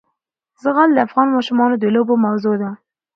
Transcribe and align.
زغال 0.63 0.89
د 0.93 0.97
افغان 1.07 1.27
ماشومانو 1.35 1.75
د 1.79 1.85
لوبو 1.95 2.13
موضوع 2.25 2.55
ده. 2.61 2.69